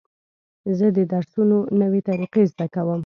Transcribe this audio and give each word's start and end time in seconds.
زه 0.77 0.87
د 0.97 0.99
درسونو 1.13 1.57
نوې 1.81 2.01
طریقې 2.09 2.43
زده 2.51 2.67
کوم. 2.75 2.99